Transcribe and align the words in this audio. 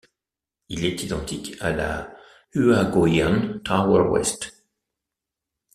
Il 0.69 0.83
est 0.83 1.03
identique 1.03 1.55
à 1.61 1.71
la 1.71 2.15
Huaguoyuan 2.55 3.61
Tower 3.63 4.09
West. 4.09 4.63